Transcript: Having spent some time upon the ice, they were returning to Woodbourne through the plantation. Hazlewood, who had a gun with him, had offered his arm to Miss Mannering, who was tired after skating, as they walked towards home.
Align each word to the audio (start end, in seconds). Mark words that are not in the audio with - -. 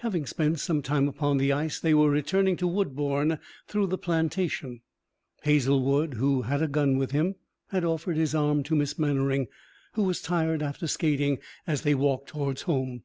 Having 0.00 0.26
spent 0.26 0.60
some 0.60 0.82
time 0.82 1.08
upon 1.08 1.38
the 1.38 1.50
ice, 1.50 1.80
they 1.80 1.94
were 1.94 2.10
returning 2.10 2.58
to 2.58 2.66
Woodbourne 2.68 3.38
through 3.66 3.86
the 3.86 3.96
plantation. 3.96 4.82
Hazlewood, 5.44 6.12
who 6.12 6.42
had 6.42 6.60
a 6.60 6.68
gun 6.68 6.98
with 6.98 7.12
him, 7.12 7.36
had 7.70 7.82
offered 7.82 8.18
his 8.18 8.34
arm 8.34 8.62
to 8.64 8.76
Miss 8.76 8.98
Mannering, 8.98 9.46
who 9.94 10.02
was 10.02 10.20
tired 10.20 10.62
after 10.62 10.86
skating, 10.86 11.38
as 11.66 11.80
they 11.84 11.94
walked 11.94 12.28
towards 12.28 12.60
home. 12.68 13.04